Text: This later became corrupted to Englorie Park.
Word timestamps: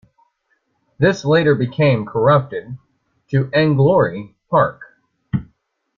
This 0.97 1.23
later 1.23 1.53
became 1.53 2.07
corrupted 2.07 2.75
to 3.27 3.45
Englorie 3.53 4.33
Park. 4.49 4.81